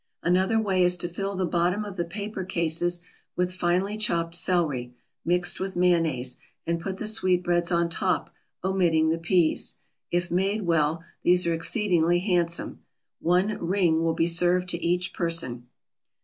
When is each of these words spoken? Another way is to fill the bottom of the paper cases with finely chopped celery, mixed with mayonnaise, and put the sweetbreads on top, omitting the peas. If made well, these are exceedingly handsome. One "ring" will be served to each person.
Another 0.23 0.59
way 0.59 0.81
is 0.81 0.97
to 0.97 1.07
fill 1.07 1.35
the 1.35 1.45
bottom 1.45 1.85
of 1.85 1.95
the 1.95 2.03
paper 2.03 2.43
cases 2.43 3.01
with 3.35 3.53
finely 3.53 3.97
chopped 3.97 4.33
celery, 4.33 4.95
mixed 5.23 5.59
with 5.59 5.75
mayonnaise, 5.75 6.37
and 6.65 6.81
put 6.81 6.97
the 6.97 7.05
sweetbreads 7.07 7.71
on 7.71 7.87
top, 7.87 8.33
omitting 8.63 9.09
the 9.09 9.19
peas. 9.19 9.75
If 10.09 10.31
made 10.31 10.63
well, 10.63 11.03
these 11.21 11.45
are 11.45 11.53
exceedingly 11.53 12.17
handsome. 12.17 12.81
One 13.19 13.59
"ring" 13.59 14.03
will 14.03 14.15
be 14.15 14.25
served 14.25 14.69
to 14.69 14.83
each 14.83 15.13
person. 15.13 15.67